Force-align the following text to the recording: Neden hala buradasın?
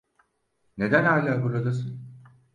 Neden 0.77 1.05
hala 1.05 1.43
buradasın? 1.43 2.05